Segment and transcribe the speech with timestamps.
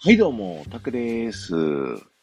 [0.00, 1.56] はい、どうも、タクです。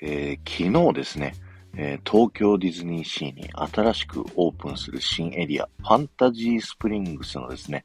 [0.00, 1.34] えー、昨日ですね、
[1.76, 7.84] えー、東京ディズニーシーに新しくオープンする新エリア、ファンタジースプリングスのですね、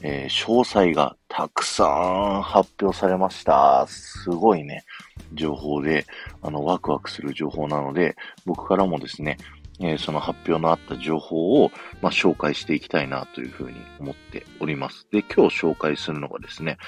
[0.00, 3.86] えー、詳細がたくさん発表されました。
[3.86, 4.86] すごいね、
[5.34, 6.06] 情報で、
[6.40, 9.36] あの、ワクワクする情報なので、僕からもですね、
[9.78, 15.06] えー、その発表のあった情報を、まあ、紹介していきたいなというふうに思っております。
[15.12, 16.78] で、今日紹介するのがですね、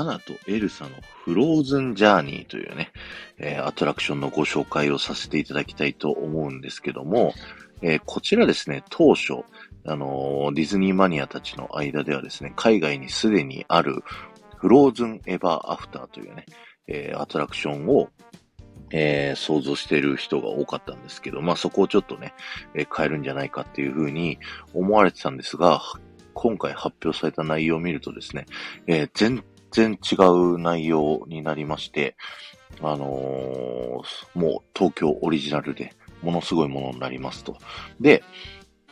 [0.00, 0.90] アナとエルサの
[1.24, 2.92] フローズンジャーニーというね、
[3.38, 7.34] えー、アトラクションのご紹介をさせていただきたいと思うんですけども、
[7.82, 9.44] えー、こちらですね、当初、
[9.84, 14.02] あのー、ディズニーマニアたちの間ではですね、海外にすでにある
[14.56, 16.46] フローズンエヴァーアフターというね、
[16.86, 18.08] えアトラクションを
[18.90, 22.34] えー、想像している人が多かったんですけど、まあそこをちょっとね、
[22.74, 24.38] えー、変えるんじゃないかっていうふうに
[24.74, 25.82] 思われてたんですが、
[26.34, 28.46] 今回発表された内容を見るとですね、
[28.86, 32.16] えー、全然違う内容になりまして、
[32.80, 37.56] あのー、もう東京オリジナルでものすごいものになりますと。
[38.00, 38.22] で、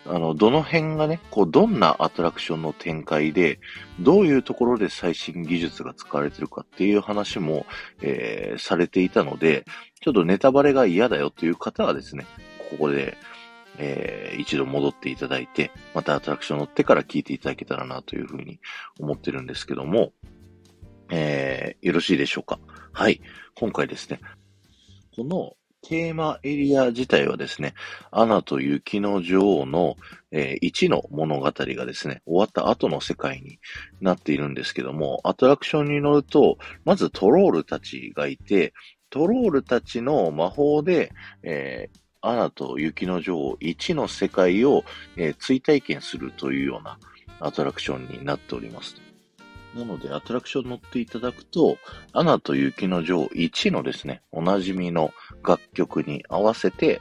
[0.08, 3.58] あの、どの辺がね、こう、どんなアトラクションの展開で、
[3.98, 7.66] どういうところで最新技術が使われてるかっていう話も、
[8.02, 9.64] えー、されていたので、
[10.00, 12.24] ちょっとネタバレが嫌だよという方はですね、
[12.70, 13.16] ここで、
[13.78, 18.60] えー、一度戻っていただいて、またアトラクション乗ってから聞いていただけたらなというふうに
[19.00, 20.12] 思ってるんですけども、
[21.10, 22.58] えー、よろしいでしょうか？
[22.92, 23.20] はい。
[23.54, 24.20] 今回ですね、
[25.14, 27.74] このテーマエリア自体はですね、
[28.10, 29.96] アナと雪の女王の、
[30.32, 31.52] えー、1の物語が
[31.86, 33.60] ですね、終わった後の世界に
[34.00, 38.74] なっているんですけども、アトラクションに乗ると、まずトロールたちがいて、
[39.10, 41.12] トロールたちの魔法で、
[41.44, 44.82] えー、アナと雪の女王1の世界を、
[45.16, 46.98] えー、追体験するというような
[47.38, 49.05] アトラクションになっております。
[49.76, 51.76] なので、アトラクション乗っていただくと、
[52.12, 55.12] アナと雪の女王1のですね、おなじみの
[55.46, 57.00] 楽曲に合わせて、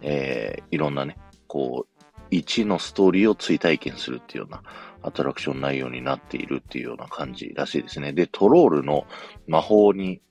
[0.00, 4.62] えー、いろんなね、こう、1のストーリーを追体験するっていうような
[5.02, 8.12] アトラクション内容になっているっていうような感じらしいですね。
[8.12, 9.06] で、トロールの
[9.46, 10.22] 魔法に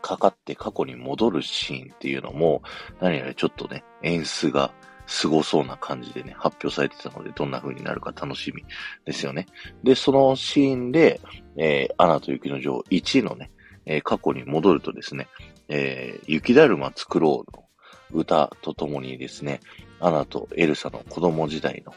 [0.00, 2.62] かかって過去に戻るシーンっていうのも、
[3.00, 4.72] 何やらちょっとね、演出が
[5.12, 8.64] 凄そうな感じでね、発表されてたので、どんな風になるか楽しみ
[9.04, 9.46] ですよね。
[9.84, 11.20] で、そのシーンで、
[11.56, 13.50] えー、アナと雪の女王1のね、
[13.84, 15.28] えー、過去に戻るとですね、
[15.68, 17.64] えー、雪だるま作ろうの
[18.10, 19.60] 歌とともにですね、
[20.00, 21.92] アナとエルサの子供時代の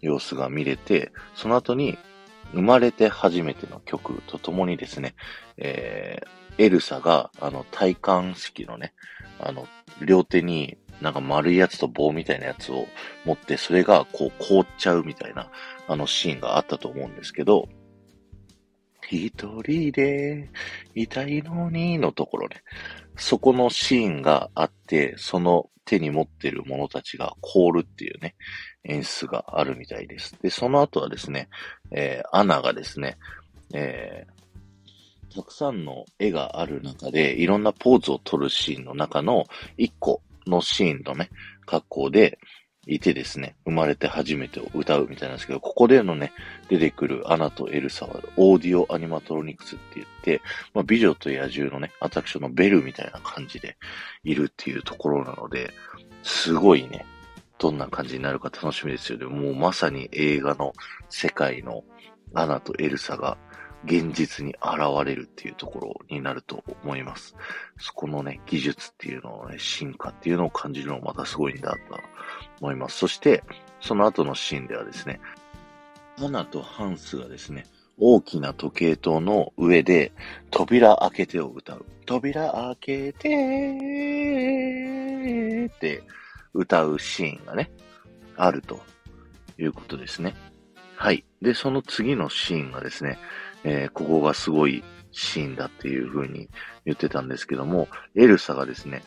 [0.00, 1.98] 様子が見れて、その後に
[2.52, 5.16] 生まれて初めての曲とともにですね、
[5.56, 8.94] えー、エルサが、あの、体感式のね、
[9.40, 9.66] あの、
[10.04, 12.86] 両手になんか丸いやつと棒みたいなやつを
[13.24, 15.50] 持って、それがこう凍っちゃうみたいな、
[15.88, 17.68] あのシーンがあったと思うんですけど、
[19.10, 19.32] 一
[19.66, 20.50] 人で
[20.94, 22.62] いたいのにのところね、
[23.16, 28.36] そこのシーンがあって、その手に持ってる者たちが凍るっていうね、
[28.84, 30.36] 演出があるみたいです。
[30.40, 31.48] で、その後はですね、
[31.90, 33.18] えー、アナがですね、
[33.74, 39.46] えー、たくさんの絵がある中で、いろんなポーズを撮るシーンの中の
[39.76, 41.30] 一個のシーンのね、
[41.66, 42.38] 格好で
[42.86, 46.32] いてですね、生まれて初めて歌うみたいなんですけど、ここでのね、
[46.68, 50.40] 出てくるアナとエルサはオーディオアニマトロニクスって言って、
[50.74, 53.76] まあ、美女と野獣のね、アトラクションのベルみたいな感じで
[54.24, 55.72] いるっていうところなので、
[56.22, 57.04] すごいね、
[57.58, 59.26] どんな感じになるか楽しみですよね。
[59.26, 60.72] もうまさに映画の
[61.10, 61.84] 世界の
[62.34, 63.36] アナとエルサが
[63.84, 67.34] 現実に現れるっていうところになると思います。
[67.78, 71.78] そこのね、技術っていうのをね、進化っていうのを感じるのもまたすごいんだと
[72.60, 72.98] 思います。
[72.98, 73.42] そして、
[73.80, 75.20] その後のシーンではですね、
[76.18, 77.64] アナとハンスがですね、
[77.98, 80.12] 大きな時計塔の上で、
[80.50, 81.86] 扉開けてを歌う。
[82.06, 83.28] 扉開けて
[85.66, 86.02] って
[86.52, 87.70] 歌うシーンがね、
[88.36, 88.80] あると
[89.58, 90.34] いうことですね。
[90.96, 91.24] はい。
[91.40, 93.18] で、その次のシーンがですね、
[93.64, 96.48] えー、ここがすごいシーンだっていう風に
[96.84, 99.02] 言ってたんですけども、エルサがですね、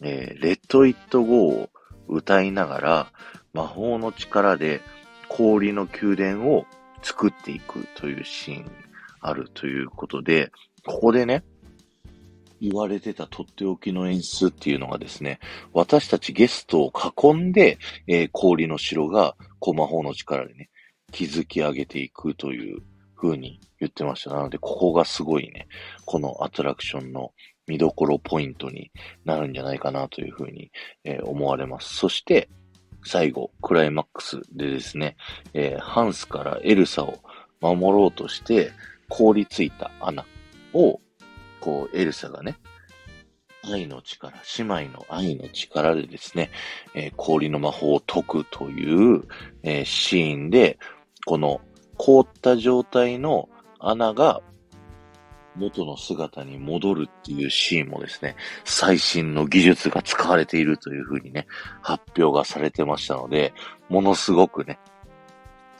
[0.00, 1.70] えー、レッド・イット・ゴーを
[2.08, 3.12] 歌いながら、
[3.52, 4.80] 魔法の力で
[5.28, 6.66] 氷の宮殿を
[7.02, 8.70] 作っていくというシーン
[9.20, 10.50] あるということで、
[10.86, 11.44] ここでね、
[12.60, 15.38] 言われてたとっておきの演出っていうのがですね、
[15.72, 20.70] 私たちゲストを囲んで、えー、氷の城が、こう魔法の力でね、
[21.12, 22.82] 築き上げていくという
[23.16, 24.30] 風に言ってました。
[24.30, 25.66] なので、ここがすごいね、
[26.04, 27.32] このアトラクションの
[27.66, 28.90] 見どころポイントに
[29.24, 30.70] なるんじゃないかなという風に、
[31.04, 31.94] えー、思われます。
[31.94, 32.48] そして、
[33.04, 35.16] 最後、クライマックスでですね、
[35.52, 37.18] えー、ハンスからエルサを
[37.60, 38.72] 守ろうとして、
[39.08, 40.24] 凍りついた穴
[40.72, 41.00] を、
[41.60, 42.56] こう、エルサがね、
[43.62, 46.50] 愛の力、姉妹の愛の力でですね、
[46.94, 49.22] えー、氷の魔法を解くという、
[49.62, 50.78] えー、シーンで、
[51.26, 51.60] この
[51.96, 53.48] 凍った状態の
[53.78, 54.40] 穴が
[55.56, 61.46] 元の姿に戻るっていうシーンもですね、最新の技術が使われているというふうにね、
[61.80, 63.52] 発表がされてましたので、
[63.88, 64.78] ものすごくね、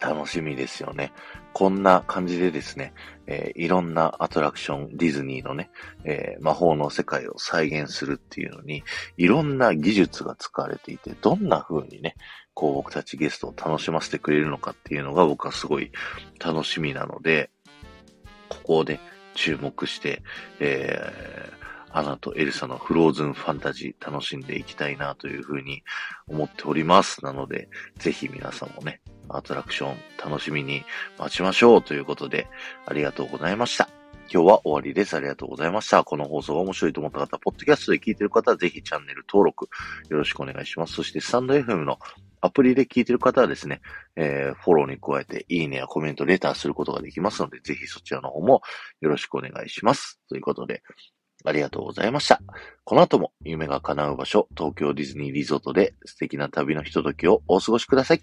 [0.01, 1.13] 楽しみですよね。
[1.53, 2.93] こんな感じでですね、
[3.27, 5.71] えー、いろんなアトラクション、ディズニーのね、
[6.05, 8.83] えー、魔法の世界を再現するっていうのに、
[9.17, 12.17] いろんな技術が使われていて、どんな風にね、
[12.55, 15.91] こう僕たちゲストを楽しませてくれるのかっていうのが僕はすごい
[16.39, 17.51] 楽しみなので、
[18.49, 19.01] ここで
[19.35, 20.23] 注目して、
[20.61, 25.83] えー、アナとエルサのフローズンファンタジー楽しんでいきたいなというふうに
[26.29, 27.25] 思っております。
[27.25, 27.69] なので、
[27.99, 30.85] ぜひ皆さんもね、アトラクション楽しみに
[31.19, 32.49] 待ちましょうということで、
[32.87, 33.89] ありがとうございました。
[34.33, 35.15] 今日は終わりです。
[35.15, 36.03] ありがとうございました。
[36.03, 39.69] この放送が面白いと思った方、ポッドキャストで聞いてる方はぜひチャンネル登録
[40.09, 40.95] よろしくお願いします。
[40.95, 41.99] そして、スタンド FM の
[42.45, 43.81] アプリで聞いてる方はですね、
[44.17, 48.61] えー、フォローに加えて、いいねやコメント、レターすることができますので、ぜひそちらの方も
[49.01, 50.21] よろしくお願いします。
[50.29, 50.83] ということで、
[51.47, 52.43] ありがとうございました。
[52.85, 58.23] この後も夢が叶う場所、東京ディズニーリゾートで素敵な旅のひとときをお過ごしください。